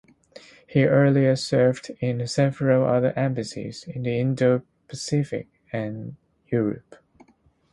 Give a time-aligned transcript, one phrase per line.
[0.65, 6.15] He earlier served in several other embassies in the Indo Pacific and
[6.47, 6.95] Europe.